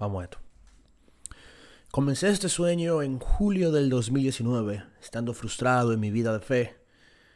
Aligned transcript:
Vamos 0.00 0.22
a 0.22 0.24
esto. 0.24 0.38
Comencé 1.90 2.30
este 2.30 2.48
sueño 2.48 3.02
en 3.02 3.18
julio 3.18 3.70
del 3.70 3.90
2019, 3.90 4.82
estando 4.98 5.34
frustrado 5.34 5.92
en 5.92 6.00
mi 6.00 6.10
vida 6.10 6.32
de 6.32 6.40
fe, 6.40 6.78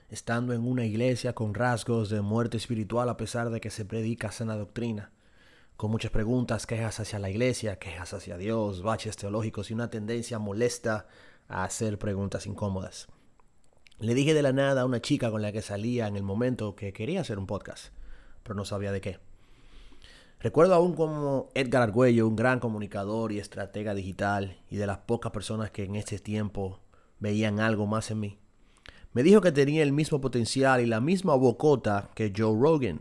estando 0.08 0.54
en 0.54 0.66
una 0.66 0.86
iglesia 0.86 1.34
con 1.34 1.52
rasgos 1.52 2.08
de 2.08 2.22
muerte 2.22 2.56
espiritual 2.56 3.10
a 3.10 3.18
pesar 3.18 3.50
de 3.50 3.60
que 3.60 3.68
se 3.68 3.84
predica 3.84 4.32
sana 4.32 4.56
doctrina, 4.56 5.12
con 5.76 5.90
muchas 5.90 6.10
preguntas, 6.10 6.66
quejas 6.66 7.00
hacia 7.00 7.18
la 7.18 7.28
iglesia, 7.28 7.78
quejas 7.78 8.14
hacia 8.14 8.38
Dios, 8.38 8.80
baches 8.80 9.18
teológicos 9.18 9.70
y 9.70 9.74
una 9.74 9.90
tendencia 9.90 10.38
molesta 10.38 11.06
a 11.48 11.64
hacer 11.64 11.98
preguntas 11.98 12.46
incómodas. 12.46 13.08
Le 13.98 14.14
dije 14.14 14.32
de 14.32 14.42
la 14.42 14.54
nada 14.54 14.80
a 14.80 14.86
una 14.86 15.02
chica 15.02 15.30
con 15.30 15.42
la 15.42 15.52
que 15.52 15.60
salía 15.60 16.06
en 16.06 16.16
el 16.16 16.22
momento 16.22 16.76
que 16.76 16.94
quería 16.94 17.20
hacer 17.20 17.38
un 17.38 17.46
podcast, 17.46 17.92
pero 18.42 18.54
no 18.54 18.64
sabía 18.64 18.90
de 18.90 19.02
qué. 19.02 19.33
Recuerdo 20.44 20.74
aún 20.74 20.92
como 20.92 21.48
Edgar 21.54 21.80
Argüello, 21.80 22.28
un 22.28 22.36
gran 22.36 22.60
comunicador 22.60 23.32
y 23.32 23.38
estratega 23.38 23.94
digital 23.94 24.58
y 24.68 24.76
de 24.76 24.86
las 24.86 24.98
pocas 24.98 25.32
personas 25.32 25.70
que 25.70 25.84
en 25.84 25.96
este 25.96 26.18
tiempo 26.18 26.80
veían 27.18 27.60
algo 27.60 27.86
más 27.86 28.10
en 28.10 28.20
mí, 28.20 28.38
me 29.14 29.22
dijo 29.22 29.40
que 29.40 29.52
tenía 29.52 29.82
el 29.82 29.92
mismo 29.92 30.20
potencial 30.20 30.82
y 30.82 30.86
la 30.86 31.00
misma 31.00 31.34
bocota 31.34 32.10
que 32.14 32.30
Joe 32.36 32.60
Rogan 32.60 33.00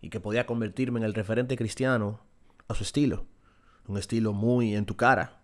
y 0.00 0.10
que 0.10 0.18
podía 0.18 0.46
convertirme 0.46 0.98
en 0.98 1.04
el 1.04 1.14
referente 1.14 1.56
cristiano 1.56 2.18
a 2.66 2.74
su 2.74 2.82
estilo. 2.82 3.24
Un 3.86 3.96
estilo 3.96 4.32
muy 4.32 4.74
en 4.74 4.84
tu 4.84 4.96
cara, 4.96 5.42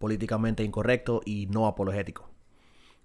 políticamente 0.00 0.64
incorrecto 0.64 1.20
y 1.24 1.46
no 1.46 1.68
apologético. 1.68 2.28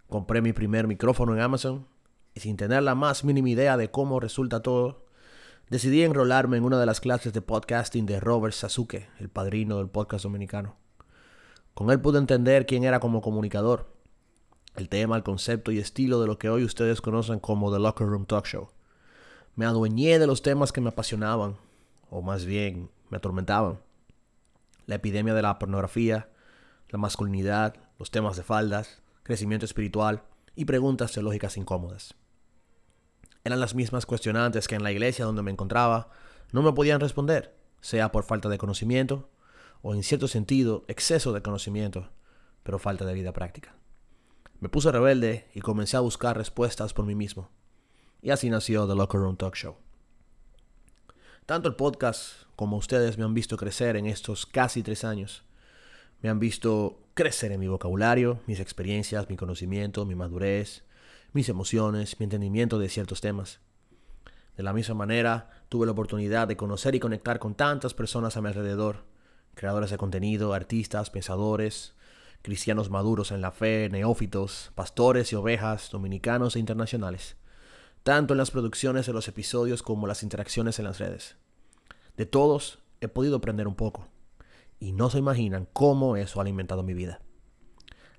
Compré 0.09 0.41
mi 0.41 0.53
primer 0.53 0.87
micrófono 0.87 1.35
en 1.35 1.41
Amazon 1.41 1.85
y 2.33 2.39
sin 2.39 2.57
tener 2.57 2.81
la 2.81 2.95
más 2.95 3.23
mínima 3.23 3.49
idea 3.49 3.77
de 3.77 3.91
cómo 3.91 4.19
resulta 4.19 4.63
todo, 4.63 5.04
decidí 5.69 6.03
enrolarme 6.03 6.57
en 6.57 6.63
una 6.63 6.79
de 6.79 6.85
las 6.85 7.01
clases 7.01 7.33
de 7.33 7.41
podcasting 7.41 8.05
de 8.05 8.19
Robert 8.19 8.53
Sasuke, 8.53 9.09
el 9.19 9.29
padrino 9.29 9.77
del 9.77 9.89
podcast 9.89 10.23
dominicano. 10.23 10.75
Con 11.73 11.89
él 11.89 11.99
pude 11.99 12.19
entender 12.19 12.65
quién 12.65 12.83
era 12.83 12.99
como 12.99 13.21
comunicador, 13.21 13.91
el 14.75 14.89
tema, 14.89 15.15
el 15.15 15.23
concepto 15.23 15.71
y 15.71 15.79
estilo 15.79 16.21
de 16.21 16.27
lo 16.27 16.37
que 16.37 16.49
hoy 16.49 16.63
ustedes 16.63 17.01
conocen 17.01 17.39
como 17.39 17.73
The 17.73 17.79
Locker 17.79 18.07
Room 18.07 18.25
Talk 18.25 18.45
Show. 18.45 18.69
Me 19.55 19.65
adueñé 19.65 20.19
de 20.19 20.27
los 20.27 20.41
temas 20.41 20.71
que 20.71 20.81
me 20.81 20.89
apasionaban, 20.89 21.57
o 22.09 22.21
más 22.21 22.45
bien 22.45 22.91
me 23.09 23.17
atormentaban. 23.17 23.79
La 24.85 24.95
epidemia 24.95 25.33
de 25.33 25.41
la 25.41 25.57
pornografía, 25.57 26.29
la 26.89 26.99
masculinidad, 26.99 27.75
los 27.97 28.11
temas 28.11 28.37
de 28.37 28.43
faldas, 28.43 29.01
crecimiento 29.23 29.65
espiritual 29.65 30.21
y 30.55 30.65
preguntas 30.65 31.11
teológicas 31.13 31.57
incómodas 31.57 32.15
eran 33.45 33.59
las 33.59 33.75
mismas 33.75 34.05
cuestionantes 34.05 34.67
que 34.67 34.75
en 34.75 34.83
la 34.83 34.91
iglesia 34.91 35.23
donde 35.23 35.43
me 35.43 35.51
encontraba 35.51 36.09
no 36.51 36.63
me 36.63 36.73
podían 36.73 36.99
responder, 36.99 37.55
sea 37.79 38.11
por 38.11 38.23
falta 38.23 38.49
de 38.49 38.57
conocimiento 38.57 39.29
o 39.83 39.93
en 39.93 40.01
cierto 40.01 40.27
sentido 40.27 40.83
exceso 40.87 41.31
de 41.31 41.43
conocimiento, 41.43 42.09
pero 42.63 42.79
falta 42.79 43.05
de 43.05 43.13
vida 43.13 43.33
práctica. 43.33 43.75
Me 44.59 44.67
puse 44.67 44.91
rebelde 44.91 45.47
y 45.53 45.61
comencé 45.61 45.95
a 45.95 45.99
buscar 45.99 46.35
respuestas 46.35 46.93
por 46.95 47.05
mí 47.05 47.13
mismo. 47.13 47.49
Y 48.23 48.31
así 48.31 48.49
nació 48.49 48.87
The 48.87 48.95
Locker 48.95 49.21
Room 49.21 49.37
Talk 49.37 49.55
Show. 49.55 49.75
Tanto 51.45 51.69
el 51.69 51.75
podcast 51.75 52.45
como 52.55 52.77
ustedes 52.77 53.19
me 53.19 53.25
han 53.25 53.35
visto 53.35 53.57
crecer 53.57 53.95
en 53.95 54.07
estos 54.07 54.47
casi 54.47 54.81
tres 54.81 55.03
años. 55.03 55.43
Me 56.23 56.29
han 56.29 56.39
visto 56.39 56.99
crecer 57.13 57.51
en 57.51 57.59
mi 57.59 57.67
vocabulario, 57.67 58.39
mis 58.47 58.59
experiencias, 58.59 59.29
mi 59.29 59.35
conocimiento, 59.35 60.03
mi 60.05 60.15
madurez, 60.15 60.83
mis 61.35 61.49
emociones, 61.49 62.17
mi 62.17 62.23
entendimiento 62.23 62.79
de 62.79 62.87
ciertos 62.87 63.19
temas. 63.19 63.59
De 64.55 64.63
la 64.63 64.71
misma 64.71 64.95
manera, 64.95 65.49
tuve 65.67 65.85
la 65.85 65.91
oportunidad 65.91 66.47
de 66.47 66.55
conocer 66.55 66.95
y 66.95 67.01
conectar 67.01 67.39
con 67.39 67.55
tantas 67.55 67.93
personas 67.93 68.37
a 68.37 68.41
mi 68.41 68.47
alrededor, 68.47 69.03
creadores 69.53 69.91
de 69.91 69.97
contenido, 69.97 70.53
artistas, 70.53 71.09
pensadores, 71.09 71.93
cristianos 72.41 72.89
maduros 72.89 73.31
en 73.31 73.41
la 73.41 73.51
fe, 73.51 73.89
neófitos, 73.91 74.71
pastores 74.75 75.33
y 75.33 75.35
ovejas, 75.35 75.89
dominicanos 75.91 76.55
e 76.55 76.59
internacionales, 76.59 77.35
tanto 78.03 78.33
en 78.33 78.37
las 78.37 78.51
producciones 78.51 79.05
de 79.05 79.11
los 79.11 79.27
episodios 79.27 79.83
como 79.83 80.07
las 80.07 80.23
interacciones 80.23 80.79
en 80.79 80.85
las 80.85 80.99
redes. 80.99 81.35
De 82.15 82.25
todos 82.25 82.79
he 83.01 83.09
podido 83.09 83.35
aprender 83.35 83.67
un 83.67 83.75
poco, 83.75 84.07
y 84.79 84.93
no 84.93 85.09
se 85.09 85.19
imaginan 85.19 85.67
cómo 85.73 86.15
eso 86.15 86.39
ha 86.39 86.43
alimentado 86.43 86.81
mi 86.81 86.93
vida. 86.93 87.19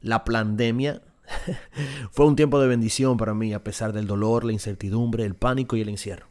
La 0.02 0.22
pandemia 0.22 1.00
Fue 2.10 2.26
un 2.26 2.36
tiempo 2.36 2.60
de 2.60 2.68
bendición 2.68 3.16
para 3.16 3.34
mí 3.34 3.52
a 3.52 3.64
pesar 3.64 3.92
del 3.92 4.06
dolor, 4.06 4.44
la 4.44 4.52
incertidumbre, 4.52 5.24
el 5.24 5.34
pánico 5.34 5.76
y 5.76 5.80
el 5.80 5.88
encierro. 5.88 6.26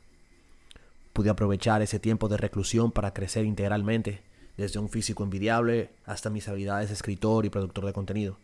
Pude 1.13 1.29
aprovechar 1.29 1.81
ese 1.81 1.99
tiempo 1.99 2.27
de 2.27 2.37
reclusión 2.37 2.91
para 2.91 3.13
crecer 3.13 3.45
integralmente, 3.45 4.21
desde 4.57 4.79
un 4.79 4.89
físico 4.89 5.23
envidiable 5.23 5.89
hasta 6.05 6.29
mis 6.29 6.47
habilidades 6.47 6.89
de 6.89 6.95
escritor 6.95 7.45
y 7.45 7.49
productor 7.49 7.85
de 7.85 7.93
contenido. 7.93 8.37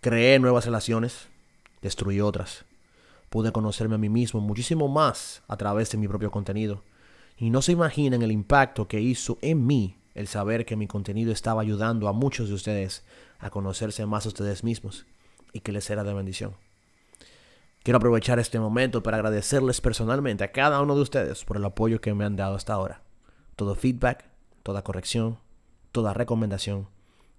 Creé 0.00 0.38
nuevas 0.38 0.64
relaciones, 0.64 1.28
destruí 1.82 2.20
otras. 2.20 2.64
Pude 3.28 3.52
conocerme 3.52 3.96
a 3.96 3.98
mí 3.98 4.08
mismo 4.08 4.40
muchísimo 4.40 4.88
más 4.88 5.42
a 5.48 5.56
través 5.56 5.90
de 5.90 5.98
mi 5.98 6.08
propio 6.08 6.30
contenido. 6.30 6.82
Y 7.36 7.50
no 7.50 7.62
se 7.62 7.72
imaginan 7.72 8.22
el 8.22 8.32
impacto 8.32 8.88
que 8.88 9.00
hizo 9.00 9.38
en 9.42 9.66
mí 9.66 9.96
el 10.14 10.28
saber 10.28 10.64
que 10.64 10.76
mi 10.76 10.86
contenido 10.86 11.30
estaba 11.30 11.62
ayudando 11.62 12.08
a 12.08 12.12
muchos 12.12 12.48
de 12.48 12.54
ustedes 12.54 13.04
a 13.38 13.50
conocerse 13.50 14.06
más 14.06 14.24
a 14.24 14.28
ustedes 14.28 14.64
mismos 14.64 15.06
y 15.52 15.60
que 15.60 15.72
les 15.72 15.84
será 15.84 16.04
de 16.04 16.14
bendición. 16.14 16.54
Quiero 17.82 17.98
aprovechar 17.98 18.38
este 18.38 18.60
momento 18.60 19.02
para 19.02 19.16
agradecerles 19.16 19.80
personalmente 19.80 20.44
a 20.44 20.52
cada 20.52 20.80
uno 20.82 20.94
de 20.94 21.02
ustedes 21.02 21.44
por 21.44 21.56
el 21.56 21.64
apoyo 21.64 22.00
que 22.00 22.14
me 22.14 22.24
han 22.24 22.36
dado 22.36 22.54
hasta 22.54 22.74
ahora. 22.74 23.02
Todo 23.56 23.74
feedback, 23.74 24.24
toda 24.62 24.82
corrección, 24.82 25.38
toda 25.92 26.14
recomendación 26.14 26.88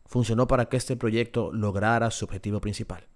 funcionó 0.10 0.48
para 0.48 0.66
que 0.66 0.78
este 0.78 0.98
proyecto 0.98 1.54
lograra 1.54 2.10
su 2.10 2.26
objetivo 2.26 2.60
principal, 2.62 3.08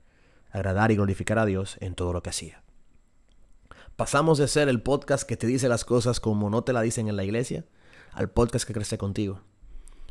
agradar 0.51 0.91
y 0.91 0.95
glorificar 0.95 1.39
a 1.39 1.45
Dios 1.45 1.77
en 1.81 1.95
todo 1.95 2.13
lo 2.13 2.21
que 2.21 2.29
hacía. 2.29 2.61
Pasamos 3.95 4.37
de 4.37 4.47
ser 4.47 4.69
el 4.69 4.81
podcast 4.81 5.23
que 5.27 5.35
te 5.35 5.47
dice 5.47 5.67
las 5.69 5.85
cosas 5.85 6.19
como 6.19 6.51
no 6.51 6.63
te 6.63 6.71
la 6.71 6.83
dicen 6.83 7.07
en 7.07 7.15
la 7.15 7.23
iglesia 7.23 7.65
al 8.11 8.29
podcast 8.29 8.67
que 8.67 8.73
crece 8.73 8.99
contigo. 8.99 9.41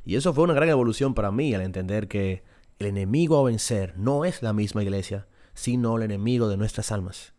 Y 0.04 0.16
eso 0.16 0.34
fue 0.34 0.42
una 0.42 0.54
gran 0.54 0.68
evolución 0.68 1.14
para 1.14 1.30
mí 1.30 1.54
al 1.54 1.62
entender 1.62 2.08
que 2.08 2.42
el 2.82 2.86
enemigo 2.86 3.38
a 3.38 3.44
vencer 3.44 3.94
no 3.96 4.24
es 4.24 4.42
la 4.42 4.52
misma 4.52 4.82
iglesia, 4.82 5.28
sino 5.54 5.96
el 5.96 6.02
enemigo 6.02 6.48
de 6.48 6.56
nuestras 6.56 6.90
almas. 6.90 7.32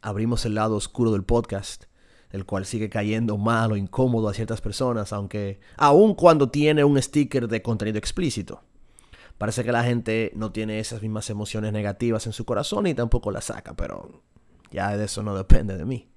Abrimos 0.00 0.46
el 0.46 0.54
lado 0.54 0.76
oscuro 0.76 1.12
del 1.12 1.24
podcast, 1.24 1.84
el 2.30 2.46
cual 2.46 2.64
sigue 2.64 2.88
cayendo 2.88 3.36
mal 3.36 3.72
o 3.72 3.76
incómodo 3.76 4.28
a 4.28 4.34
ciertas 4.34 4.60
personas, 4.60 5.12
aunque 5.12 5.60
aun 5.76 6.14
cuando 6.14 6.48
tiene 6.48 6.84
un 6.84 7.00
sticker 7.00 7.48
de 7.48 7.62
contenido 7.62 7.98
explícito. 7.98 8.62
Parece 9.36 9.62
que 9.62 9.72
la 9.72 9.84
gente 9.84 10.32
no 10.34 10.52
tiene 10.52 10.78
esas 10.78 11.02
mismas 11.02 11.28
emociones 11.28 11.72
negativas 11.72 12.26
en 12.26 12.32
su 12.32 12.46
corazón 12.46 12.86
y 12.86 12.94
tampoco 12.94 13.30
las 13.30 13.46
saca, 13.46 13.74
pero 13.74 14.22
ya 14.70 14.96
de 14.96 15.04
eso 15.04 15.22
no 15.22 15.36
depende 15.36 15.76
de 15.76 15.84
mí. 15.84 16.08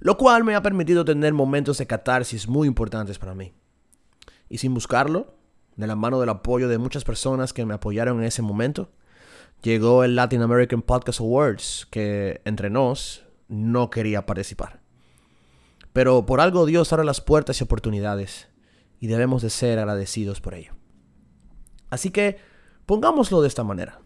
Lo 0.00 0.16
cual 0.16 0.44
me 0.44 0.54
ha 0.54 0.62
permitido 0.62 1.04
tener 1.04 1.34
momentos 1.34 1.76
de 1.76 1.86
catarsis 1.86 2.48
muy 2.48 2.66
importantes 2.66 3.18
para 3.18 3.34
mí. 3.34 3.52
Y 4.48 4.58
sin 4.58 4.72
buscarlo, 4.72 5.36
de 5.76 5.86
la 5.86 5.96
mano 5.96 6.20
del 6.20 6.30
apoyo 6.30 6.68
de 6.68 6.78
muchas 6.78 7.04
personas 7.04 7.52
que 7.52 7.64
me 7.64 7.74
apoyaron 7.74 8.18
en 8.18 8.24
ese 8.24 8.42
momento, 8.42 8.90
llegó 9.62 10.04
el 10.04 10.16
Latin 10.16 10.42
American 10.42 10.82
Podcast 10.82 11.20
Awards, 11.20 11.86
que 11.90 12.40
entre 12.44 12.70
nos 12.70 13.24
no 13.48 13.90
quería 13.90 14.26
participar. 14.26 14.80
Pero 15.92 16.26
por 16.26 16.40
algo 16.40 16.66
Dios 16.66 16.92
abre 16.92 17.04
las 17.04 17.20
puertas 17.20 17.60
y 17.60 17.64
oportunidades, 17.64 18.48
y 19.00 19.06
debemos 19.06 19.42
de 19.42 19.50
ser 19.50 19.78
agradecidos 19.78 20.40
por 20.40 20.54
ello. 20.54 20.72
Así 21.90 22.10
que 22.10 22.38
pongámoslo 22.86 23.42
de 23.42 23.48
esta 23.48 23.64
manera. 23.64 24.00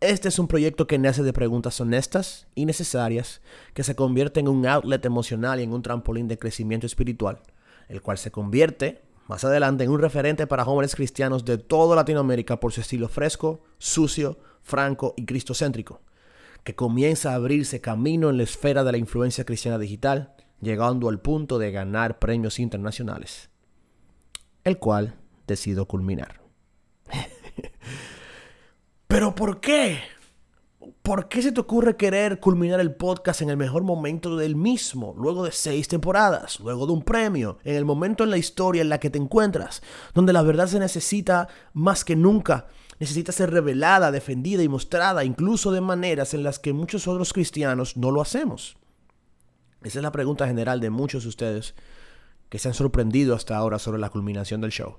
Este 0.00 0.28
es 0.28 0.38
un 0.38 0.46
proyecto 0.46 0.86
que 0.86 0.98
nace 0.98 1.24
de 1.24 1.32
preguntas 1.32 1.80
honestas 1.80 2.46
y 2.54 2.66
necesarias, 2.66 3.40
que 3.74 3.82
se 3.82 3.96
convierte 3.96 4.38
en 4.38 4.46
un 4.46 4.64
outlet 4.64 5.04
emocional 5.04 5.58
y 5.58 5.64
en 5.64 5.72
un 5.72 5.82
trampolín 5.82 6.28
de 6.28 6.38
crecimiento 6.38 6.86
espiritual, 6.86 7.40
el 7.88 8.00
cual 8.00 8.16
se 8.16 8.30
convierte 8.30 9.02
más 9.28 9.44
adelante 9.44 9.84
en 9.84 9.90
un 9.90 10.00
referente 10.00 10.46
para 10.46 10.64
jóvenes 10.64 10.96
cristianos 10.96 11.44
de 11.44 11.58
toda 11.58 11.94
Latinoamérica 11.94 12.58
por 12.58 12.72
su 12.72 12.80
estilo 12.80 13.08
fresco, 13.08 13.60
sucio, 13.76 14.38
franco 14.62 15.14
y 15.16 15.26
cristocéntrico, 15.26 16.00
que 16.64 16.74
comienza 16.74 17.32
a 17.32 17.34
abrirse 17.34 17.80
camino 17.80 18.30
en 18.30 18.38
la 18.38 18.42
esfera 18.42 18.84
de 18.84 18.92
la 18.92 18.98
influencia 18.98 19.44
cristiana 19.44 19.78
digital, 19.78 20.34
llegando 20.60 21.08
al 21.08 21.20
punto 21.20 21.58
de 21.58 21.70
ganar 21.70 22.18
premios 22.18 22.58
internacionales, 22.58 23.50
el 24.64 24.78
cual 24.78 25.14
decido 25.46 25.86
culminar. 25.86 26.40
¿Pero 29.06 29.34
por 29.34 29.60
qué? 29.60 30.00
¿Por 31.08 31.30
qué 31.30 31.40
se 31.40 31.52
te 31.52 31.60
ocurre 31.62 31.96
querer 31.96 32.38
culminar 32.38 32.80
el 32.80 32.94
podcast 32.94 33.40
en 33.40 33.48
el 33.48 33.56
mejor 33.56 33.82
momento 33.82 34.36
del 34.36 34.56
mismo, 34.56 35.14
luego 35.16 35.42
de 35.42 35.52
seis 35.52 35.88
temporadas, 35.88 36.60
luego 36.60 36.86
de 36.86 36.92
un 36.92 37.02
premio, 37.02 37.56
en 37.64 37.76
el 37.76 37.86
momento 37.86 38.24
en 38.24 38.30
la 38.30 38.36
historia 38.36 38.82
en 38.82 38.90
la 38.90 39.00
que 39.00 39.08
te 39.08 39.16
encuentras, 39.16 39.80
donde 40.12 40.34
la 40.34 40.42
verdad 40.42 40.66
se 40.66 40.78
necesita 40.78 41.48
más 41.72 42.04
que 42.04 42.14
nunca, 42.14 42.66
necesita 43.00 43.32
ser 43.32 43.50
revelada, 43.50 44.10
defendida 44.10 44.62
y 44.62 44.68
mostrada, 44.68 45.24
incluso 45.24 45.72
de 45.72 45.80
maneras 45.80 46.34
en 46.34 46.42
las 46.42 46.58
que 46.58 46.74
muchos 46.74 47.08
otros 47.08 47.32
cristianos 47.32 47.96
no 47.96 48.10
lo 48.10 48.20
hacemos? 48.20 48.76
Esa 49.82 50.00
es 50.00 50.02
la 50.02 50.12
pregunta 50.12 50.46
general 50.46 50.78
de 50.78 50.90
muchos 50.90 51.22
de 51.22 51.30
ustedes 51.30 51.74
que 52.50 52.58
se 52.58 52.68
han 52.68 52.74
sorprendido 52.74 53.34
hasta 53.34 53.56
ahora 53.56 53.78
sobre 53.78 53.98
la 53.98 54.10
culminación 54.10 54.60
del 54.60 54.72
show. 54.72 54.98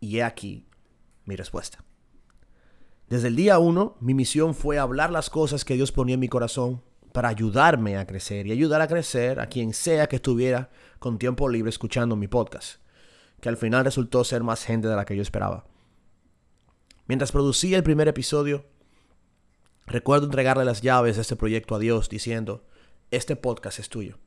Y 0.00 0.16
he 0.16 0.24
aquí 0.24 0.66
mi 1.24 1.36
respuesta. 1.36 1.84
Desde 3.08 3.28
el 3.28 3.36
día 3.36 3.60
uno, 3.60 3.96
mi 4.00 4.14
misión 4.14 4.52
fue 4.52 4.78
hablar 4.78 5.10
las 5.10 5.30
cosas 5.30 5.64
que 5.64 5.74
Dios 5.74 5.92
ponía 5.92 6.14
en 6.14 6.20
mi 6.20 6.28
corazón 6.28 6.82
para 7.12 7.28
ayudarme 7.28 7.96
a 7.98 8.06
crecer 8.06 8.48
y 8.48 8.52
ayudar 8.52 8.80
a 8.80 8.88
crecer 8.88 9.38
a 9.38 9.46
quien 9.46 9.74
sea 9.74 10.08
que 10.08 10.16
estuviera 10.16 10.70
con 10.98 11.18
tiempo 11.18 11.48
libre 11.48 11.70
escuchando 11.70 12.16
mi 12.16 12.26
podcast, 12.26 12.80
que 13.40 13.48
al 13.48 13.56
final 13.56 13.84
resultó 13.84 14.24
ser 14.24 14.42
más 14.42 14.64
gente 14.64 14.88
de 14.88 14.96
la 14.96 15.04
que 15.04 15.14
yo 15.14 15.22
esperaba. 15.22 15.66
Mientras 17.06 17.30
producía 17.30 17.76
el 17.76 17.84
primer 17.84 18.08
episodio, 18.08 18.66
recuerdo 19.86 20.26
entregarle 20.26 20.64
las 20.64 20.82
llaves 20.82 21.14
de 21.14 21.22
este 21.22 21.36
proyecto 21.36 21.76
a 21.76 21.78
Dios 21.78 22.08
diciendo, 22.08 22.66
este 23.12 23.36
podcast 23.36 23.78
es 23.78 23.88
tuyo. 23.88 24.18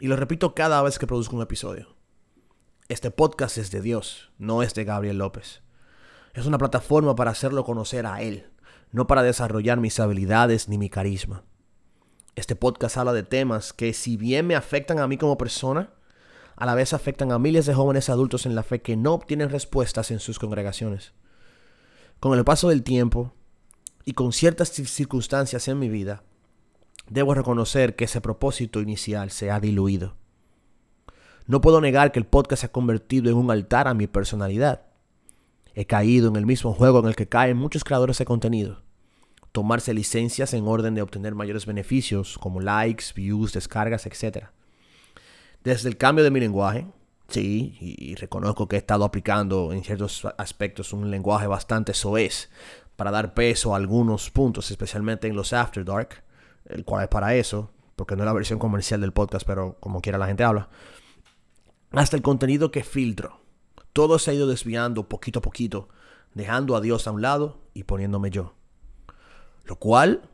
Y 0.00 0.08
lo 0.08 0.16
repito 0.16 0.56
cada 0.56 0.82
vez 0.82 0.98
que 0.98 1.06
produzco 1.06 1.36
un 1.36 1.42
episodio. 1.42 1.94
Este 2.88 3.12
podcast 3.12 3.58
es 3.58 3.70
de 3.70 3.80
Dios, 3.80 4.32
no 4.38 4.64
es 4.64 4.74
de 4.74 4.84
Gabriel 4.84 5.18
López. 5.18 5.63
Es 6.34 6.46
una 6.46 6.58
plataforma 6.58 7.14
para 7.14 7.30
hacerlo 7.30 7.64
conocer 7.64 8.06
a 8.06 8.20
Él, 8.20 8.50
no 8.90 9.06
para 9.06 9.22
desarrollar 9.22 9.78
mis 9.78 10.00
habilidades 10.00 10.68
ni 10.68 10.78
mi 10.78 10.90
carisma. 10.90 11.44
Este 12.34 12.56
podcast 12.56 12.96
habla 12.96 13.12
de 13.12 13.22
temas 13.22 13.72
que 13.72 13.92
si 13.92 14.16
bien 14.16 14.48
me 14.48 14.56
afectan 14.56 14.98
a 14.98 15.06
mí 15.06 15.16
como 15.16 15.38
persona, 15.38 15.90
a 16.56 16.66
la 16.66 16.74
vez 16.74 16.92
afectan 16.92 17.30
a 17.30 17.38
miles 17.38 17.66
de 17.66 17.74
jóvenes 17.74 18.10
adultos 18.10 18.46
en 18.46 18.56
la 18.56 18.64
fe 18.64 18.82
que 18.82 18.96
no 18.96 19.14
obtienen 19.14 19.48
respuestas 19.48 20.10
en 20.10 20.18
sus 20.18 20.40
congregaciones. 20.40 21.12
Con 22.18 22.36
el 22.36 22.44
paso 22.44 22.68
del 22.68 22.82
tiempo 22.82 23.32
y 24.04 24.14
con 24.14 24.32
ciertas 24.32 24.70
circunstancias 24.70 25.68
en 25.68 25.78
mi 25.78 25.88
vida, 25.88 26.24
debo 27.08 27.34
reconocer 27.34 27.94
que 27.94 28.06
ese 28.06 28.20
propósito 28.20 28.80
inicial 28.80 29.30
se 29.30 29.52
ha 29.52 29.60
diluido. 29.60 30.16
No 31.46 31.60
puedo 31.60 31.80
negar 31.80 32.10
que 32.10 32.18
el 32.18 32.26
podcast 32.26 32.62
se 32.62 32.66
ha 32.66 32.72
convertido 32.72 33.30
en 33.30 33.36
un 33.36 33.52
altar 33.52 33.86
a 33.86 33.94
mi 33.94 34.08
personalidad. 34.08 34.93
He 35.74 35.86
caído 35.86 36.28
en 36.28 36.36
el 36.36 36.46
mismo 36.46 36.72
juego 36.72 37.00
en 37.00 37.06
el 37.06 37.16
que 37.16 37.28
caen 37.28 37.56
muchos 37.56 37.84
creadores 37.84 38.18
de 38.18 38.24
contenido. 38.24 38.82
Tomarse 39.52 39.94
licencias 39.94 40.54
en 40.54 40.66
orden 40.66 40.94
de 40.94 41.02
obtener 41.02 41.34
mayores 41.34 41.66
beneficios 41.66 42.38
como 42.38 42.60
likes, 42.60 43.06
views, 43.14 43.52
descargas, 43.52 44.06
etc. 44.06 44.46
Desde 45.62 45.88
el 45.88 45.96
cambio 45.96 46.24
de 46.24 46.30
mi 46.30 46.40
lenguaje, 46.40 46.86
sí, 47.28 47.76
y 47.80 48.14
reconozco 48.16 48.68
que 48.68 48.76
he 48.76 48.78
estado 48.78 49.04
aplicando 49.04 49.72
en 49.72 49.82
ciertos 49.82 50.26
aspectos 50.38 50.92
un 50.92 51.10
lenguaje 51.10 51.46
bastante 51.46 51.94
soez 51.94 52.50
para 52.96 53.10
dar 53.10 53.34
peso 53.34 53.74
a 53.74 53.76
algunos 53.76 54.30
puntos, 54.30 54.70
especialmente 54.70 55.26
en 55.26 55.36
los 55.36 55.52
After 55.52 55.84
Dark, 55.84 56.22
el 56.66 56.84
cual 56.84 57.04
es 57.04 57.08
para 57.08 57.34
eso, 57.34 57.70
porque 57.96 58.16
no 58.16 58.22
es 58.22 58.26
la 58.26 58.32
versión 58.32 58.58
comercial 58.58 59.00
del 59.00 59.12
podcast, 59.12 59.46
pero 59.46 59.76
como 59.80 60.00
quiera 60.00 60.18
la 60.18 60.26
gente 60.26 60.44
habla, 60.44 60.68
hasta 61.92 62.16
el 62.16 62.22
contenido 62.22 62.70
que 62.70 62.84
filtro. 62.84 63.43
Todo 63.94 64.18
se 64.18 64.32
ha 64.32 64.34
ido 64.34 64.46
desviando 64.48 65.08
poquito 65.08 65.38
a 65.38 65.42
poquito, 65.42 65.88
dejando 66.34 66.76
a 66.76 66.80
Dios 66.80 67.06
a 67.06 67.12
un 67.12 67.22
lado 67.22 67.60
y 67.74 67.84
poniéndome 67.84 68.30
yo. 68.30 68.54
Lo 69.64 69.76
cual, 69.76 70.28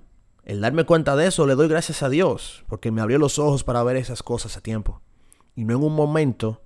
el 0.45 0.63
darme 0.63 0.85
cuenta 0.85 1.15
de 1.15 1.27
eso, 1.27 1.47
le 1.47 1.55
doy 1.55 1.69
gracias 1.69 2.03
a 2.03 2.09
Dios, 2.09 2.65
porque 2.69 2.91
me 2.91 3.03
abrió 3.03 3.19
los 3.19 3.39
ojos 3.39 3.63
para 3.63 3.83
ver 3.83 3.97
esas 3.97 4.23
cosas 4.23 4.57
a 4.57 4.63
tiempo. 4.63 5.03
Y 5.55 5.65
no 5.65 5.77
en 5.77 5.85
un 5.85 5.95
momento 5.95 6.63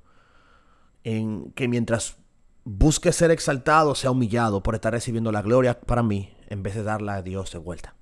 en 1.03 1.51
que 1.57 1.67
mientras 1.67 2.17
busque 2.63 3.11
ser 3.11 3.33
exaltado, 3.33 3.97
sea 3.97 4.13
humillado 4.13 4.63
por 4.63 4.77
estar 4.77 4.93
recibiendo 4.93 5.33
la 5.33 5.43
gloria 5.43 5.81
para 5.81 6.05
mí, 6.05 6.33
en 6.49 6.63
vez 6.63 6.77
de 6.77 6.85
darla 6.85 7.17
a 7.17 7.23
Dios 7.23 7.51
de 7.51 7.59
vuelta. 7.59 7.97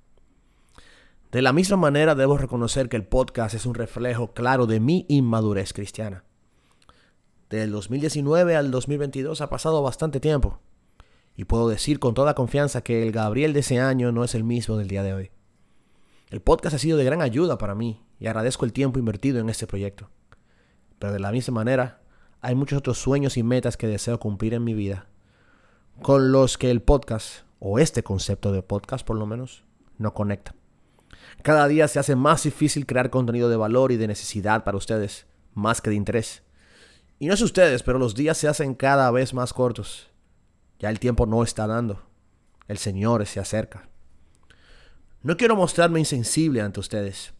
De 1.31 1.41
la 1.41 1.51
misma 1.51 1.77
manera 1.77 2.13
debo 2.13 2.37
reconocer 2.37 2.89
que 2.89 2.95
el 2.95 3.07
podcast 3.07 3.55
es 3.55 3.65
un 3.65 3.73
reflejo 3.73 4.33
claro 4.33 4.67
de 4.67 4.79
mi 4.79 5.07
inmadurez 5.09 5.73
cristiana. 5.73 6.25
Del 7.53 7.71
2019 7.71 8.55
al 8.55 8.71
2022 8.71 9.39
ha 9.41 9.47
pasado 9.47 9.83
bastante 9.83 10.19
tiempo. 10.19 10.57
Y 11.35 11.45
puedo 11.45 11.69
decir 11.69 11.99
con 11.99 12.15
toda 12.15 12.33
confianza 12.33 12.81
que 12.81 13.03
el 13.03 13.11
Gabriel 13.11 13.53
de 13.53 13.59
ese 13.59 13.79
año 13.79 14.11
no 14.11 14.23
es 14.23 14.33
el 14.33 14.43
mismo 14.43 14.75
del 14.75 14.87
día 14.87 15.03
de 15.03 15.13
hoy. 15.13 15.31
El 16.31 16.41
podcast 16.41 16.75
ha 16.75 16.79
sido 16.79 16.97
de 16.97 17.03
gran 17.03 17.21
ayuda 17.21 17.59
para 17.59 17.75
mí 17.75 18.01
y 18.19 18.25
agradezco 18.25 18.65
el 18.65 18.73
tiempo 18.73 18.97
invertido 18.97 19.39
en 19.39 19.49
este 19.49 19.67
proyecto. 19.67 20.09
Pero 20.97 21.13
de 21.13 21.19
la 21.19 21.31
misma 21.31 21.53
manera, 21.53 22.01
hay 22.41 22.55
muchos 22.55 22.79
otros 22.79 22.97
sueños 22.97 23.37
y 23.37 23.43
metas 23.43 23.77
que 23.77 23.85
deseo 23.85 24.19
cumplir 24.19 24.55
en 24.55 24.63
mi 24.63 24.73
vida, 24.73 25.07
con 26.01 26.31
los 26.31 26.57
que 26.57 26.71
el 26.71 26.81
podcast, 26.81 27.43
o 27.59 27.77
este 27.77 28.01
concepto 28.01 28.51
de 28.51 28.63
podcast 28.63 29.05
por 29.05 29.15
lo 29.15 29.27
menos, 29.27 29.63
no 29.99 30.15
conecta. 30.15 30.55
Cada 31.43 31.67
día 31.67 31.87
se 31.87 31.99
hace 31.99 32.15
más 32.15 32.41
difícil 32.41 32.87
crear 32.87 33.11
contenido 33.11 33.47
de 33.47 33.57
valor 33.57 33.91
y 33.91 33.97
de 33.97 34.07
necesidad 34.07 34.63
para 34.63 34.77
ustedes, 34.77 35.27
más 35.53 35.81
que 35.81 35.91
de 35.91 35.97
interés. 35.97 36.42
Y 37.23 37.27
no 37.27 37.35
es 37.35 37.41
ustedes, 37.41 37.83
pero 37.83 37.99
los 37.99 38.15
días 38.15 38.37
se 38.37 38.49
hacen 38.49 38.73
cada 38.73 39.09
vez 39.09 39.33
más 39.33 39.53
cortos. 39.53 40.09
Ya 40.77 40.89
el 40.89 40.99
tiempo 40.99 41.25
no 41.25 41.41
está 41.41 41.67
dando. 41.67 42.03
El 42.67 42.77
Señor 42.77 43.25
se 43.25 43.39
acerca. 43.39 43.87
No 45.21 45.37
quiero 45.37 45.55
mostrarme 45.55 45.99
insensible 45.99 46.59
ante 46.59 46.81
ustedes. 46.81 47.31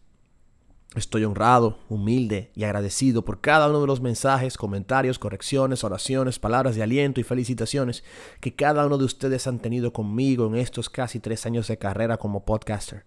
Estoy 0.94 1.26
honrado, 1.26 1.80
humilde 1.90 2.50
y 2.54 2.64
agradecido 2.64 3.26
por 3.26 3.42
cada 3.42 3.68
uno 3.68 3.82
de 3.82 3.86
los 3.86 4.00
mensajes, 4.00 4.56
comentarios, 4.56 5.18
correcciones, 5.18 5.84
oraciones, 5.84 6.38
palabras 6.38 6.76
de 6.76 6.82
aliento 6.82 7.20
y 7.20 7.24
felicitaciones 7.24 8.04
que 8.40 8.54
cada 8.54 8.86
uno 8.86 8.96
de 8.96 9.04
ustedes 9.04 9.46
han 9.46 9.58
tenido 9.58 9.92
conmigo 9.92 10.46
en 10.46 10.54
estos 10.54 10.88
casi 10.88 11.20
tres 11.20 11.44
años 11.44 11.68
de 11.68 11.76
carrera 11.76 12.16
como 12.16 12.46
podcaster. 12.46 13.04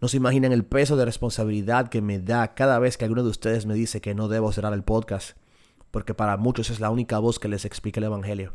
No 0.00 0.08
se 0.08 0.16
imaginan 0.16 0.52
el 0.52 0.64
peso 0.64 0.96
de 0.96 1.04
responsabilidad 1.04 1.90
que 1.90 2.00
me 2.00 2.18
da 2.18 2.54
cada 2.54 2.78
vez 2.78 2.96
que 2.96 3.04
alguno 3.04 3.24
de 3.24 3.28
ustedes 3.28 3.66
me 3.66 3.74
dice 3.74 4.00
que 4.00 4.14
no 4.14 4.28
debo 4.28 4.52
cerrar 4.52 4.72
el 4.72 4.84
podcast, 4.84 5.36
porque 5.90 6.14
para 6.14 6.36
muchos 6.36 6.70
es 6.70 6.80
la 6.80 6.90
única 6.90 7.18
voz 7.18 7.38
que 7.38 7.48
les 7.48 7.64
explica 7.64 8.00
el 8.00 8.04
Evangelio. 8.04 8.54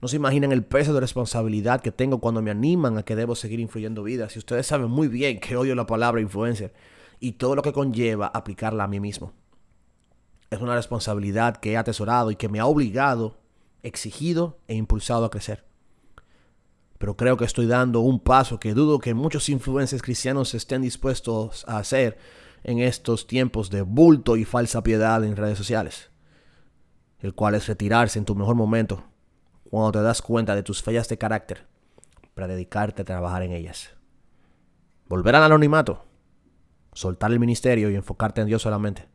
No 0.00 0.08
se 0.08 0.16
imaginan 0.16 0.52
el 0.52 0.64
peso 0.64 0.94
de 0.94 1.00
responsabilidad 1.00 1.80
que 1.80 1.92
tengo 1.92 2.18
cuando 2.18 2.42
me 2.42 2.50
animan 2.50 2.98
a 2.98 3.02
que 3.02 3.16
debo 3.16 3.34
seguir 3.34 3.60
influyendo 3.60 4.02
vidas. 4.02 4.34
Y 4.36 4.38
ustedes 4.38 4.66
saben 4.66 4.90
muy 4.90 5.08
bien 5.08 5.40
que 5.40 5.56
odio 5.56 5.74
la 5.74 5.86
palabra 5.86 6.20
influencer 6.20 6.72
y 7.20 7.32
todo 7.32 7.54
lo 7.56 7.62
que 7.62 7.72
conlleva 7.72 8.26
aplicarla 8.28 8.84
a 8.84 8.88
mí 8.88 9.00
mismo. 9.00 9.32
Es 10.50 10.60
una 10.60 10.74
responsabilidad 10.74 11.56
que 11.56 11.72
he 11.72 11.76
atesorado 11.76 12.30
y 12.30 12.36
que 12.36 12.48
me 12.48 12.60
ha 12.60 12.66
obligado, 12.66 13.38
exigido 13.82 14.58
e 14.68 14.74
impulsado 14.74 15.24
a 15.24 15.30
crecer 15.30 15.64
pero 17.02 17.16
creo 17.16 17.36
que 17.36 17.44
estoy 17.44 17.66
dando 17.66 17.98
un 17.98 18.20
paso 18.20 18.60
que 18.60 18.74
dudo 18.74 19.00
que 19.00 19.12
muchos 19.12 19.48
influencers 19.48 20.02
cristianos 20.02 20.54
estén 20.54 20.82
dispuestos 20.82 21.64
a 21.66 21.78
hacer 21.78 22.16
en 22.62 22.78
estos 22.78 23.26
tiempos 23.26 23.70
de 23.70 23.82
bulto 23.82 24.36
y 24.36 24.44
falsa 24.44 24.84
piedad 24.84 25.24
en 25.24 25.34
redes 25.34 25.58
sociales, 25.58 26.11
el 27.22 27.34
cual 27.34 27.54
es 27.54 27.66
retirarse 27.66 28.18
en 28.18 28.26
tu 28.26 28.34
mejor 28.34 28.54
momento, 28.54 29.02
cuando 29.70 29.92
te 29.92 30.02
das 30.02 30.20
cuenta 30.20 30.54
de 30.54 30.62
tus 30.62 30.82
fallas 30.82 31.08
de 31.08 31.16
carácter, 31.16 31.66
para 32.34 32.46
dedicarte 32.46 33.00
a 33.00 33.06
trabajar 33.06 33.42
en 33.42 33.52
ellas. 33.52 33.94
Volver 35.08 35.34
al 35.34 35.44
anonimato, 35.44 36.04
soltar 36.92 37.32
el 37.32 37.40
ministerio 37.40 37.88
y 37.90 37.94
enfocarte 37.94 38.42
en 38.42 38.48
Dios 38.48 38.60
solamente. 38.60 39.08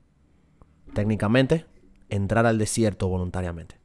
Técnicamente, 0.95 1.67
entrar 2.09 2.47
al 2.47 2.57
desierto 2.57 3.07
voluntariamente. 3.07 3.79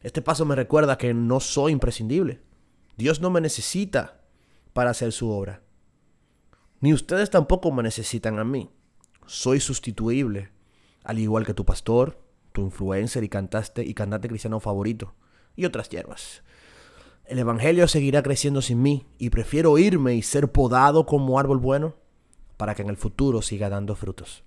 Este 0.00 0.22
paso 0.22 0.46
me 0.46 0.56
recuerda 0.56 0.96
que 0.96 1.12
no 1.12 1.40
soy 1.40 1.72
imprescindible 1.72 2.40
Dios 2.96 3.20
no 3.20 3.30
me 3.30 3.40
necesita 3.40 4.20
para 4.72 4.90
hacer 4.90 5.12
su 5.12 5.30
obra. 5.30 5.62
Ni 6.80 6.92
ustedes 6.92 7.30
tampoco 7.30 7.72
me 7.72 7.82
necesitan 7.82 8.38
a 8.38 8.44
mí. 8.44 8.70
Soy 9.26 9.60
sustituible, 9.60 10.50
al 11.04 11.18
igual 11.18 11.46
que 11.46 11.54
tu 11.54 11.64
pastor, 11.64 12.21
tu 12.52 12.62
influencer 12.62 13.24
y 13.24 13.28
cantante 13.28 13.82
y 13.84 13.94
cantante 13.94 14.28
cristiano 14.28 14.60
favorito, 14.60 15.14
y 15.56 15.64
otras 15.64 15.88
hierbas. 15.88 16.42
El 17.24 17.38
Evangelio 17.38 17.88
seguirá 17.88 18.22
creciendo 18.22 18.62
sin 18.62 18.82
mí 18.82 19.06
y 19.18 19.30
prefiero 19.30 19.78
irme 19.78 20.14
y 20.14 20.22
ser 20.22 20.50
podado 20.50 21.06
como 21.06 21.38
árbol 21.38 21.58
bueno 21.58 21.94
para 22.56 22.74
que 22.74 22.82
en 22.82 22.90
el 22.90 22.96
futuro 22.96 23.42
siga 23.42 23.68
dando 23.68 23.94
frutos. 23.94 24.44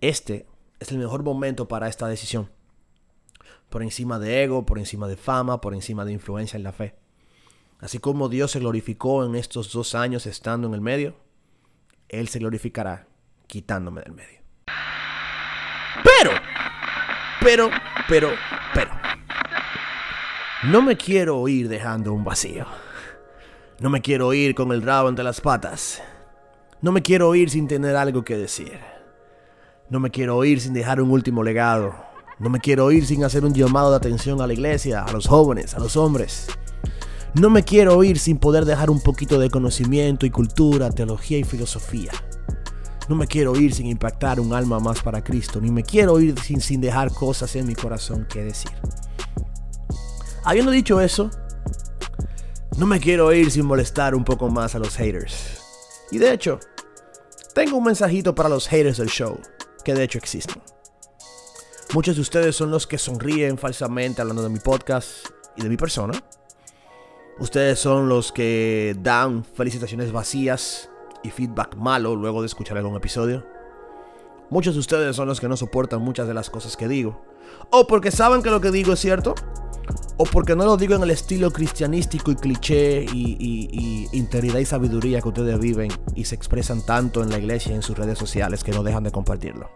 Este 0.00 0.46
es 0.80 0.92
el 0.92 0.98
mejor 0.98 1.22
momento 1.22 1.68
para 1.68 1.88
esta 1.88 2.06
decisión. 2.06 2.50
Por 3.68 3.82
encima 3.82 4.18
de 4.18 4.42
ego, 4.42 4.64
por 4.64 4.78
encima 4.78 5.08
de 5.08 5.16
fama, 5.16 5.60
por 5.60 5.74
encima 5.74 6.04
de 6.04 6.12
influencia 6.12 6.56
en 6.56 6.62
la 6.62 6.72
fe. 6.72 6.94
Así 7.80 7.98
como 7.98 8.28
Dios 8.28 8.52
se 8.52 8.60
glorificó 8.60 9.24
en 9.24 9.34
estos 9.34 9.72
dos 9.72 9.94
años 9.94 10.26
estando 10.26 10.68
en 10.68 10.74
el 10.74 10.80
medio, 10.80 11.16
Él 12.08 12.28
se 12.28 12.38
glorificará 12.38 13.08
quitándome 13.46 14.02
del 14.02 14.12
medio. 14.12 14.40
Pero, 16.04 16.30
pero, 17.40 17.70
pero, 18.08 18.30
pero, 18.74 18.90
no 20.64 20.82
me 20.82 20.96
quiero 20.96 21.46
ir 21.48 21.68
dejando 21.68 22.12
un 22.12 22.24
vacío. 22.24 22.66
No 23.80 23.90
me 23.90 24.00
quiero 24.00 24.34
ir 24.34 24.54
con 24.54 24.72
el 24.72 24.82
rabo 24.82 25.08
entre 25.08 25.24
las 25.24 25.40
patas. 25.40 26.02
No 26.80 26.90
me 26.90 27.02
quiero 27.02 27.34
ir 27.34 27.50
sin 27.50 27.68
tener 27.68 27.94
algo 27.96 28.24
que 28.24 28.36
decir. 28.36 28.78
No 29.88 30.00
me 30.00 30.10
quiero 30.10 30.44
ir 30.44 30.60
sin 30.60 30.74
dejar 30.74 31.00
un 31.00 31.10
último 31.10 31.42
legado. 31.42 31.94
No 32.40 32.50
me 32.50 32.60
quiero 32.60 32.90
ir 32.90 33.06
sin 33.06 33.24
hacer 33.24 33.44
un 33.44 33.54
llamado 33.54 33.90
de 33.90 33.96
atención 33.96 34.40
a 34.40 34.46
la 34.46 34.52
iglesia, 34.52 35.02
a 35.02 35.12
los 35.12 35.26
jóvenes, 35.26 35.74
a 35.74 35.78
los 35.78 35.96
hombres. 35.96 36.48
No 37.34 37.50
me 37.50 37.62
quiero 37.62 38.02
ir 38.02 38.18
sin 38.18 38.38
poder 38.38 38.64
dejar 38.64 38.90
un 38.90 39.00
poquito 39.00 39.38
de 39.38 39.50
conocimiento 39.50 40.26
y 40.26 40.30
cultura, 40.30 40.90
teología 40.90 41.38
y 41.38 41.44
filosofía. 41.44 42.10
No 43.08 43.16
me 43.16 43.26
quiero 43.26 43.56
ir 43.56 43.74
sin 43.74 43.86
impactar 43.86 44.38
un 44.38 44.52
alma 44.52 44.78
más 44.80 45.00
para 45.00 45.24
Cristo, 45.24 45.60
ni 45.60 45.70
me 45.70 45.82
quiero 45.82 46.20
ir 46.20 46.38
sin, 46.40 46.60
sin 46.60 46.80
dejar 46.80 47.10
cosas 47.12 47.56
en 47.56 47.66
mi 47.66 47.74
corazón 47.74 48.26
que 48.28 48.44
decir. 48.44 48.70
Habiendo 50.44 50.70
dicho 50.70 51.00
eso, 51.00 51.30
no 52.76 52.86
me 52.86 53.00
quiero 53.00 53.32
ir 53.32 53.50
sin 53.50 53.64
molestar 53.64 54.14
un 54.14 54.24
poco 54.24 54.50
más 54.50 54.74
a 54.74 54.78
los 54.78 54.94
haters. 54.96 55.58
Y 56.10 56.18
de 56.18 56.32
hecho, 56.32 56.60
tengo 57.54 57.78
un 57.78 57.84
mensajito 57.84 58.34
para 58.34 58.50
los 58.50 58.68
haters 58.68 58.98
del 58.98 59.08
show, 59.08 59.38
que 59.84 59.94
de 59.94 60.04
hecho 60.04 60.18
existen. 60.18 60.62
Muchos 61.94 62.16
de 62.16 62.22
ustedes 62.22 62.54
son 62.54 62.70
los 62.70 62.86
que 62.86 62.98
sonríen 62.98 63.56
falsamente 63.56 64.20
hablando 64.20 64.42
de 64.42 64.50
mi 64.50 64.58
podcast 64.58 65.26
y 65.56 65.62
de 65.62 65.70
mi 65.70 65.78
persona. 65.78 66.12
Ustedes 67.38 67.78
son 67.78 68.08
los 68.08 68.32
que 68.32 68.94
dan 69.00 69.44
felicitaciones 69.44 70.12
vacías 70.12 70.90
feedback 71.30 71.76
malo 71.76 72.16
luego 72.16 72.40
de 72.42 72.46
escuchar 72.46 72.78
algún 72.78 72.96
episodio. 72.96 73.44
Muchos 74.50 74.74
de 74.74 74.80
ustedes 74.80 75.14
son 75.14 75.28
los 75.28 75.40
que 75.40 75.48
no 75.48 75.56
soportan 75.56 76.00
muchas 76.00 76.26
de 76.26 76.34
las 76.34 76.48
cosas 76.48 76.76
que 76.76 76.88
digo. 76.88 77.20
O 77.70 77.86
porque 77.86 78.10
saben 78.10 78.42
que 78.42 78.50
lo 78.50 78.60
que 78.60 78.70
digo 78.70 78.92
es 78.94 79.00
cierto. 79.00 79.34
O 80.16 80.24
porque 80.24 80.56
no 80.56 80.64
lo 80.64 80.76
digo 80.76 80.94
en 80.94 81.02
el 81.02 81.10
estilo 81.10 81.50
cristianístico 81.50 82.30
y 82.30 82.36
cliché 82.36 83.04
y, 83.04 84.08
integridad 84.12 84.58
y 84.58 84.64
sabiduría 84.64 85.20
que 85.20 85.28
ustedes 85.28 85.58
viven 85.58 85.90
y 86.14 86.24
se 86.24 86.34
expresan 86.34 86.84
tanto 86.84 87.22
en 87.22 87.30
la 87.30 87.38
iglesia 87.38 87.72
y 87.72 87.76
en 87.76 87.82
sus 87.82 87.96
redes 87.96 88.18
sociales 88.18 88.64
que 88.64 88.72
no 88.72 88.82
dejan 88.82 89.04
de 89.04 89.12
compartirlo. 89.12 89.70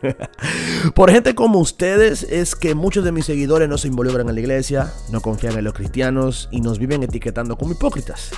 Por 0.94 1.10
gente 1.10 1.34
como 1.34 1.58
ustedes 1.58 2.22
es 2.22 2.54
que 2.54 2.74
muchos 2.74 3.04
de 3.04 3.12
mis 3.12 3.26
seguidores 3.26 3.68
no 3.68 3.78
se 3.78 3.88
involucran 3.88 4.28
en 4.28 4.34
la 4.34 4.40
iglesia, 4.40 4.92
no 5.10 5.20
confían 5.20 5.58
en 5.58 5.64
los 5.64 5.74
cristianos 5.74 6.48
y 6.52 6.60
nos 6.60 6.78
viven 6.78 7.02
etiquetando 7.02 7.56
como 7.56 7.72
hipócritas. 7.72 8.30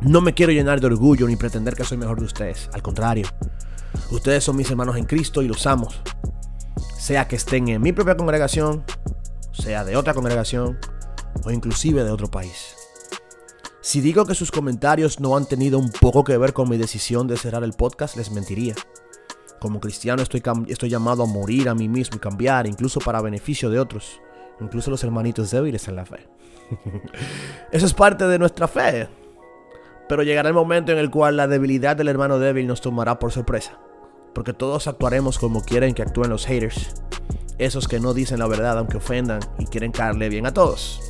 No 0.00 0.20
me 0.20 0.32
quiero 0.32 0.52
llenar 0.52 0.80
de 0.80 0.86
orgullo 0.86 1.26
ni 1.26 1.34
pretender 1.34 1.74
que 1.74 1.84
soy 1.84 1.98
mejor 1.98 2.20
de 2.20 2.26
ustedes, 2.26 2.70
al 2.72 2.82
contrario. 2.82 3.26
Ustedes 4.12 4.44
son 4.44 4.56
mis 4.56 4.70
hermanos 4.70 4.96
en 4.96 5.04
Cristo 5.04 5.42
y 5.42 5.48
los 5.48 5.66
amo. 5.66 5.88
Sea 6.96 7.26
que 7.26 7.36
estén 7.36 7.68
en 7.68 7.82
mi 7.82 7.92
propia 7.92 8.16
congregación, 8.16 8.84
sea 9.52 9.84
de 9.84 9.96
otra 9.96 10.14
congregación 10.14 10.78
o 11.42 11.50
inclusive 11.50 12.04
de 12.04 12.10
otro 12.10 12.30
país. 12.30 12.76
Si 13.80 14.00
digo 14.00 14.24
que 14.24 14.36
sus 14.36 14.52
comentarios 14.52 15.18
no 15.18 15.36
han 15.36 15.46
tenido 15.46 15.78
un 15.78 15.90
poco 15.90 16.22
que 16.22 16.38
ver 16.38 16.52
con 16.52 16.68
mi 16.68 16.76
decisión 16.76 17.26
de 17.26 17.36
cerrar 17.36 17.64
el 17.64 17.72
podcast, 17.72 18.16
les 18.16 18.30
mentiría. 18.30 18.74
Como 19.60 19.80
cristiano 19.80 20.22
estoy, 20.22 20.42
estoy 20.68 20.90
llamado 20.90 21.24
a 21.24 21.26
morir 21.26 21.68
a 21.68 21.74
mí 21.74 21.88
mismo 21.88 22.18
y 22.18 22.20
cambiar, 22.20 22.68
incluso 22.68 23.00
para 23.00 23.20
beneficio 23.20 23.68
de 23.68 23.80
otros, 23.80 24.20
incluso 24.60 24.90
los 24.90 25.02
hermanitos 25.02 25.50
débiles 25.50 25.88
en 25.88 25.96
la 25.96 26.06
fe. 26.06 26.28
Eso 27.72 27.86
es 27.86 27.94
parte 27.94 28.28
de 28.28 28.38
nuestra 28.38 28.68
fe. 28.68 29.08
Pero 30.08 30.22
llegará 30.22 30.48
el 30.48 30.54
momento 30.54 30.92
en 30.92 30.98
el 30.98 31.10
cual 31.10 31.36
la 31.36 31.46
debilidad 31.46 31.96
del 31.96 32.08
hermano 32.08 32.38
débil 32.38 32.66
nos 32.66 32.80
tomará 32.80 33.18
por 33.18 33.32
sorpresa. 33.32 33.78
Porque 34.34 34.52
todos 34.52 34.86
actuaremos 34.86 35.38
como 35.38 35.62
quieren 35.62 35.94
que 35.94 36.02
actúen 36.02 36.30
los 36.30 36.46
haters. 36.46 36.94
Esos 37.58 37.88
que 37.88 38.00
no 38.00 38.14
dicen 38.14 38.38
la 38.38 38.46
verdad 38.46 38.78
aunque 38.78 38.98
ofendan 38.98 39.40
y 39.58 39.66
quieren 39.66 39.92
caerle 39.92 40.28
bien 40.28 40.46
a 40.46 40.54
todos. 40.54 41.00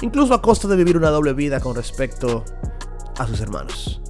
Incluso 0.00 0.34
a 0.34 0.42
costa 0.42 0.66
de 0.68 0.76
vivir 0.76 0.96
una 0.96 1.10
doble 1.10 1.32
vida 1.32 1.60
con 1.60 1.76
respecto 1.76 2.44
a 3.18 3.26
sus 3.26 3.40
hermanos. 3.40 4.00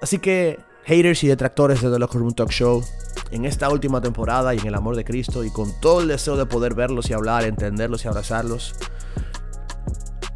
Así 0.00 0.18
que 0.18 0.58
haters 0.84 1.22
y 1.24 1.28
detractores 1.28 1.80
de 1.80 1.90
The 1.90 1.98
Locker 1.98 2.20
Talk 2.34 2.50
Show, 2.50 2.82
en 3.30 3.44
esta 3.44 3.70
última 3.70 4.00
temporada 4.00 4.54
y 4.54 4.58
en 4.58 4.66
el 4.66 4.74
amor 4.74 4.96
de 4.96 5.04
Cristo 5.04 5.44
y 5.44 5.50
con 5.50 5.72
todo 5.80 6.00
el 6.00 6.08
deseo 6.08 6.36
de 6.36 6.46
poder 6.46 6.74
verlos 6.74 7.08
y 7.08 7.12
hablar, 7.12 7.44
entenderlos 7.44 8.04
y 8.04 8.08
abrazarlos, 8.08 8.74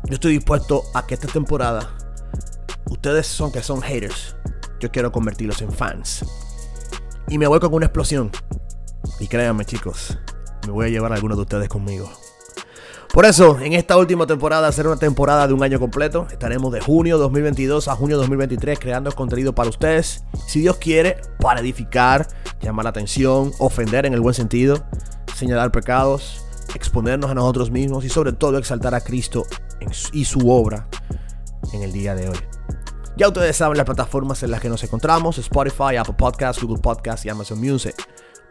yo 0.04 0.14
estoy 0.14 0.34
dispuesto 0.34 0.84
a 0.94 1.04
que 1.04 1.14
esta 1.14 1.26
temporada, 1.26 1.96
ustedes 2.90 3.26
son 3.26 3.52
que 3.52 3.62
son 3.62 3.83
haters, 3.83 4.37
yo 4.81 4.90
quiero 4.90 5.12
convertirlos 5.12 5.62
en 5.62 5.73
fans. 5.73 6.25
Y 7.28 7.38
me 7.38 7.47
voy 7.47 7.61
con 7.61 7.75
una 7.75 7.87
explosión. 7.87 8.31
Y 9.21 9.28
créanme 9.28 9.64
chicos, 9.64 10.19
me 10.66 10.73
voy 10.73 10.87
a 10.87 10.88
llevar 10.88 11.12
a 11.12 11.16
algunos 11.16 11.37
de 11.37 11.43
ustedes 11.43 11.69
conmigo. 11.69 12.11
Por 13.12 13.25
eso, 13.25 13.59
en 13.61 13.73
esta 13.73 13.97
última 13.97 14.26
temporada, 14.26 14.71
será 14.73 14.90
una 14.90 14.99
temporada 14.99 15.47
de 15.47 15.55
un 15.55 15.62
año 15.62 15.78
completo. 15.78 16.26
Estaremos 16.31 16.71
de 16.71 16.81
junio 16.81 17.16
2022 17.16 17.88
a 17.88 17.97
junio 17.97 18.19
2023 18.19 18.78
creando 18.78 19.11
contenido 19.12 19.55
para 19.55 19.71
ustedes. 19.71 20.25
Si 20.47 20.61
Dios 20.61 20.76
quiere, 20.76 21.23
para 21.40 21.61
edificar, 21.61 22.28
llamar 22.61 22.85
la 22.85 22.90
atención, 22.90 23.52
ofender 23.59 24.05
en 24.05 24.12
el 24.12 24.21
buen 24.21 24.35
sentido, 24.35 24.85
señalar 25.35 25.73
pecados, 25.73 26.45
exponernos 26.75 27.31
a 27.31 27.35
nosotros 27.35 27.71
mismos 27.71 28.05
y 28.05 28.11
sobre 28.11 28.33
todo 28.33 28.59
exaltar 28.59 28.95
a 28.95 29.00
Cristo 29.00 29.45
y 30.12 30.25
su 30.26 30.50
obra 30.50 30.87
en 31.73 31.83
el 31.83 31.93
día 31.93 32.14
de 32.14 32.28
hoy. 32.28 32.55
Ya 33.16 33.28
ustedes 33.28 33.56
saben 33.56 33.78
las 33.78 33.87
plataformas 33.87 34.42
en 34.42 34.50
las 34.50 34.61
que 34.61 34.68
nos 34.68 34.85
encontramos, 34.85 35.38
Spotify, 35.38 35.96
Apple 35.96 36.16
Podcasts, 36.18 36.62
Google 36.62 36.82
Podcasts 36.82 37.25
y 37.25 37.30
Amazon 37.30 37.58
Music. 37.58 37.94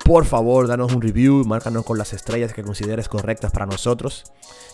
Por 0.04 0.26
favor, 0.26 0.68
danos 0.68 0.92
un 0.92 1.04
review 1.04 1.44
y 1.44 1.48
márcanos 1.48 1.86
con 1.86 2.00
las 2.00 2.14
estrellas 2.14 2.52
que 2.52 2.64
consideres 2.64 3.08
correctas 3.08 3.52
para 3.52 3.68
nosotros. 3.68 4.24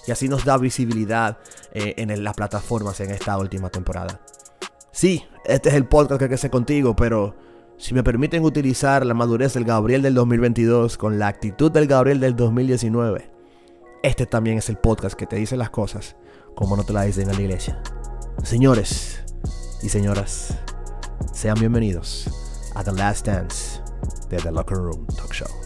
Y 0.08 0.12
así 0.12 0.30
nos 0.30 0.46
da 0.46 0.58
visibilidad 0.58 1.40
eh, 1.74 1.96
en 1.98 2.24
las 2.24 2.36
plataformas 2.36 3.02
en 3.02 3.12
esta 3.12 3.38
última 3.38 3.70
temporada. 3.70 4.22
Sí, 4.94 5.26
este 5.44 5.68
es 5.68 5.76
el 5.76 5.86
podcast 5.86 6.22
que 6.22 6.30
crece 6.30 6.50
contigo, 6.50 6.96
pero 6.96 7.36
si 7.78 7.94
me 7.94 8.02
permiten 8.02 8.46
utilizar 8.46 9.06
la 9.06 9.14
madurez 9.14 9.54
del 9.56 9.66
Gabriel 9.66 10.02
del 10.02 10.14
2022 10.14 10.98
con 10.98 11.20
la 11.20 11.28
actitud 11.28 11.70
del 11.70 11.88
Gabriel 11.88 12.22
del 12.22 12.38
2019, 12.38 13.30
este 14.04 14.26
también 14.26 14.60
es 14.60 14.70
el 14.70 14.78
podcast 14.78 15.18
que 15.18 15.28
te 15.28 15.36
dice 15.36 15.58
las 15.58 15.70
cosas 15.70 16.16
como 16.56 16.78
no 16.78 16.86
te 16.86 16.94
las 16.94 17.08
dicen 17.08 17.30
en 17.30 17.36
la 17.36 17.42
iglesia. 17.42 17.82
Señores 18.44 19.22
y 19.84 19.90
señoras, 19.90 20.54
sean 21.34 21.60
bienvenidos 21.60 22.30
a 22.76 22.84
The 22.84 22.92
Last 22.92 23.26
Dance 23.26 23.82
de 24.30 24.38
The 24.38 24.52
Locker 24.52 24.78
Room 24.78 25.08
Talk 25.08 25.34
Show. 25.34 25.61